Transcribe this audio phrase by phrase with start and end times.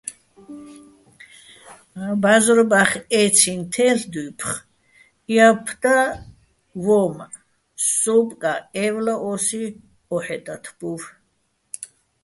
[2.21, 2.89] ბა́ზრობახ
[3.21, 4.65] ე́ცინო̆ თე́ლ'ე̆ დუ́ფხო̆,
[5.35, 5.95] იაფუხ და
[6.83, 7.33] ვო́მაჸ,
[7.99, 9.63] სოუბო̆-კაჸ ე́ვლა ო́სი
[10.15, 11.01] ო́ჰეჸ ტათბუვ.